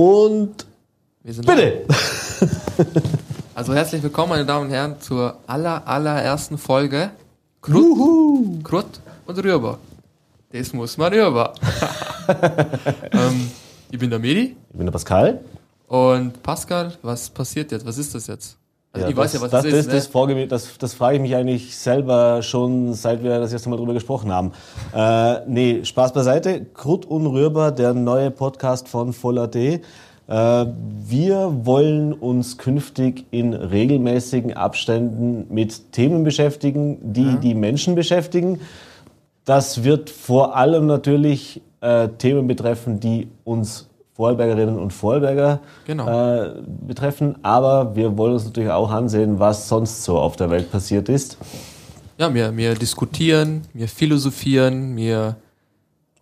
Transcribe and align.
Und 0.00 0.64
Wir 1.24 1.34
sind 1.34 1.44
bitte! 1.44 1.84
Also 3.56 3.74
herzlich 3.74 4.00
willkommen, 4.00 4.28
meine 4.28 4.46
Damen 4.46 4.66
und 4.66 4.72
Herren, 4.72 5.00
zur 5.00 5.38
aller, 5.48 5.84
allerersten 5.88 6.56
Folge 6.56 7.10
Krut, 7.60 8.62
Krut 8.62 9.00
und 9.26 9.38
Rüber. 9.44 9.80
Das 10.52 10.72
muss 10.72 10.96
man 10.96 11.12
rüber. 11.12 11.52
ähm, 13.10 13.50
ich 13.90 13.98
bin 13.98 14.08
der 14.08 14.20
Medi 14.20 14.54
Ich 14.70 14.76
bin 14.76 14.86
der 14.86 14.92
Pascal. 14.92 15.40
und 15.88 16.44
Pascal, 16.44 16.96
was 17.02 17.28
passiert 17.28 17.72
jetzt? 17.72 17.84
Was 17.84 17.98
ist 17.98 18.14
das 18.14 18.28
jetzt? 18.28 18.56
Also 18.92 19.06
Ja, 19.06 19.10
ich 19.10 19.16
weiß 19.16 19.32
das, 19.32 19.40
ja, 19.40 19.44
was 19.44 19.50
das, 19.50 19.62
das, 19.64 19.72
das, 19.72 19.80
ist. 19.80 20.14
das, 20.14 20.26
ne? 20.28 20.46
das, 20.46 20.78
das 20.78 20.94
frage 20.94 21.16
ich 21.16 21.22
mich 21.22 21.36
eigentlich 21.36 21.76
selber 21.76 22.42
schon, 22.42 22.94
seit 22.94 23.22
wir 23.22 23.38
das 23.38 23.52
erste 23.52 23.68
Mal 23.68 23.76
drüber 23.76 23.94
gesprochen 23.94 24.32
haben. 24.32 24.52
Äh, 24.94 25.40
nee, 25.46 25.84
Spaß 25.84 26.12
beiseite. 26.12 26.64
Krut 26.74 27.04
unrührbar, 27.04 27.72
der 27.72 27.92
neue 27.92 28.30
Podcast 28.30 28.88
von 28.88 29.12
Voll.at. 29.12 29.54
Äh, 29.54 29.80
wir 30.28 31.52
wollen 31.64 32.12
uns 32.12 32.58
künftig 32.58 33.26
in 33.30 33.54
regelmäßigen 33.54 34.54
Abständen 34.54 35.46
mit 35.48 35.92
Themen 35.92 36.24
beschäftigen, 36.24 37.14
die 37.14 37.36
die 37.36 37.54
Menschen 37.54 37.94
beschäftigen. 37.94 38.60
Das 39.44 39.84
wird 39.84 40.10
vor 40.10 40.56
allem 40.56 40.86
natürlich 40.86 41.62
äh, 41.80 42.08
Themen 42.08 42.46
betreffen, 42.46 43.00
die 43.00 43.28
uns 43.44 43.87
Vorarlbergerinnen 44.18 44.76
und 44.76 44.92
Vorarlberger 44.92 45.60
Genau. 45.86 46.08
äh, 46.08 46.50
betreffen. 46.88 47.36
Aber 47.44 47.94
wir 47.94 48.18
wollen 48.18 48.32
uns 48.32 48.44
natürlich 48.46 48.70
auch 48.70 48.90
ansehen, 48.90 49.38
was 49.38 49.68
sonst 49.68 50.02
so 50.02 50.18
auf 50.18 50.34
der 50.34 50.50
Welt 50.50 50.72
passiert 50.72 51.08
ist. 51.08 51.38
Ja, 52.18 52.34
wir, 52.34 52.56
wir 52.56 52.74
diskutieren, 52.74 53.62
wir 53.72 53.86
philosophieren, 53.86 54.96
wir 54.96 55.36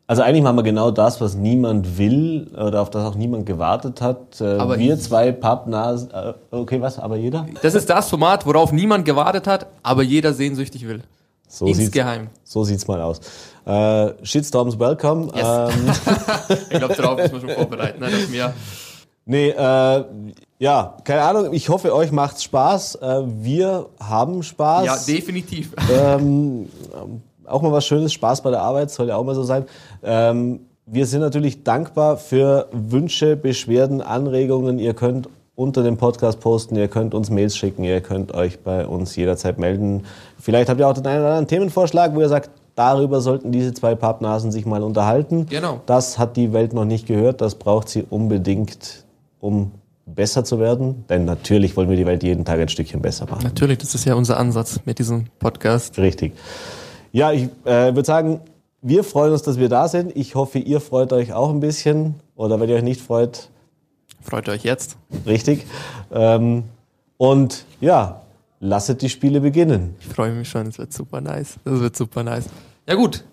Also 0.09 0.21
eigentlich 0.21 0.43
machen 0.43 0.57
wir 0.57 0.63
genau 0.63 0.91
das, 0.91 1.23
was 1.23 1.37
niemand 1.37 1.97
will 1.97 2.49
oder 2.55 2.83
auf 2.83 2.91
das 2.91 3.03
auch 3.03 3.15
niemand 3.15 3.47
gewartet 3.47 4.03
hat. 4.03 4.43
Äh, 4.43 4.59
Aber 4.59 4.79
wir 4.79 4.99
zwei 4.99 5.33
Pappnasen, 5.33 6.11
äh, 6.11 6.35
okay, 6.51 6.83
was, 6.83 6.99
aber 6.99 7.17
jeder? 7.17 7.47
Das 7.63 7.75
ist 7.75 7.89
das 7.89 8.11
Format, 8.11 8.45
worauf 8.45 8.73
niemand 8.73 9.07
gewartet 9.07 9.47
hat, 9.47 9.69
aber 9.83 10.03
jeder 10.03 10.35
sehnsüchtig 10.35 10.87
will. 10.87 11.01
So 11.49 11.67
sieht's, 11.67 11.79
Insgeheim. 11.81 12.29
so 12.45 12.65
sieht's 12.65 12.87
mal 12.89 13.01
aus. 13.01 13.21
Äh, 13.65 14.13
Shitstorms 14.25 14.79
welcome. 14.79 15.31
Yes. 15.35 15.47
Ähm, 15.75 16.57
Ich 16.71 16.79
glaube, 16.79 16.95
darauf 16.95 17.17
müssen 17.19 17.33
wir 17.35 17.41
schon 17.41 17.51
vorbereiten. 17.51 18.01
Ne? 18.01 18.11
Dass 18.11 18.31
wir, 18.33 18.53
Nee, 19.29 19.49
äh, 19.51 20.05
ja, 20.59 20.97
keine 21.03 21.23
Ahnung. 21.23 21.53
Ich 21.53 21.69
hoffe, 21.69 21.93
euch 21.93 22.13
macht's 22.13 22.45
Spaß. 22.45 22.95
Äh, 22.97 23.23
wir 23.27 23.87
haben 24.01 24.43
Spaß. 24.45 24.87
ja, 24.87 24.97
definitiv. 25.15 25.73
ähm, 25.93 26.69
auch 27.45 27.61
mal 27.63 27.73
was 27.73 27.85
Schönes, 27.87 28.13
Spaß 28.13 28.43
bei 28.43 28.51
der 28.51 28.63
Arbeit, 28.63 28.91
soll 28.93 29.09
ja 29.09 29.17
auch 29.17 29.25
mal 29.25 29.35
so 29.35 29.43
sein. 29.43 29.65
Ähm, 30.05 30.61
wir 30.87 31.07
sind 31.07 31.21
natürlich 31.23 31.65
dankbar 31.65 32.17
für 32.19 32.69
Wünsche, 32.71 33.37
Beschwerden, 33.37 34.01
Anregungen. 34.01 34.79
Ihr 34.79 34.95
könnt 34.95 35.29
unter 35.57 35.83
dem 35.83 35.97
Podcast 35.97 36.39
posten, 36.41 36.77
ihr 36.77 36.89
könnt 36.89 37.15
uns 37.15 37.31
Mails 37.31 37.57
schicken, 37.57 37.83
ihr 37.83 38.01
könnt 38.03 38.33
euch 38.33 38.61
bei 38.61 38.87
uns 38.87 39.17
jederzeit 39.17 39.59
melden. 39.59 40.05
Vielleicht 40.39 40.69
habt 40.69 40.79
ihr 40.79 40.87
auch 40.87 40.93
den 40.93 41.07
einen 41.07 41.21
oder 41.21 41.31
anderen 41.31 41.49
Themenvorschlag, 41.49 42.15
wo 42.15 42.21
ihr 42.21 42.29
sagt, 42.29 42.51
darüber 42.75 43.23
sollten 43.23 43.53
diese 43.53 43.73
zwei 43.73 43.95
Pappnasen 43.95 44.53
sich 44.53 44.67
mal 44.67 44.83
unterhalten. 44.83 45.47
Genau. 45.47 45.81
Das 45.87 46.19
hat 46.19 46.37
die 46.37 46.53
Welt 46.53 46.75
noch 46.75 46.85
nicht 46.85 47.07
gehört, 47.07 47.41
das 47.41 47.55
braucht 47.55 47.89
sie 47.89 48.05
unbedingt, 48.09 49.05
um 49.41 49.73
besser 50.05 50.45
zu 50.45 50.61
werden. 50.61 51.05
Denn 51.09 51.25
natürlich 51.25 51.77
wollen 51.77 51.89
wir 51.89 51.97
die 51.97 52.07
Welt 52.07 52.23
jeden 52.23 52.45
Tag 52.45 52.61
ein 52.61 52.69
Stückchen 52.69 53.01
besser 53.01 53.27
machen. 53.27 53.43
Natürlich, 53.43 53.79
das 53.79 53.95
ist 53.95 54.05
ja 54.05 54.15
unser 54.15 54.37
Ansatz 54.37 54.81
mit 54.85 54.99
diesem 54.99 55.27
Podcast. 55.39 55.99
Richtig. 55.99 56.35
Ja, 57.13 57.33
ich 57.33 57.45
äh, 57.65 57.95
würde 57.95 58.05
sagen, 58.05 58.41
wir 58.83 59.05
freuen 59.05 59.33
uns, 59.33 59.43
dass 59.43 59.59
wir 59.59 59.71
da 59.71 59.89
sind. 59.89 60.15
Ich 60.15 60.35
hoffe, 60.35 60.59
ihr 60.59 60.81
freut 60.81 61.13
euch 61.15 61.33
auch 61.33 61.49
ein 61.49 61.61
bisschen. 61.61 62.15
Oder 62.37 62.61
wenn 62.61 62.69
ihr 62.69 62.77
euch 62.77 62.83
nicht 62.83 63.01
freut, 63.01 63.49
Freut 64.23 64.49
euch 64.49 64.65
jetzt. 64.65 64.97
richtig. 65.27 65.67
Ähm, 66.13 66.65
und 67.17 67.65
ja, 67.81 68.23
lasset 68.61 69.03
die 69.03 69.09
Spiele 69.09 69.41
beginnen. 69.41 69.97
Ich 70.01 70.07
freue 70.07 70.33
mich 70.33 70.49
schon, 70.49 70.67
es 70.67 70.79
wird 70.79 70.93
super 70.93 71.21
nice. 71.21 71.57
Das 71.65 71.81
wird 71.81 71.97
super 71.97 72.23
nice. 72.23 72.49
Ja 72.89 72.95
gut, 72.95 73.25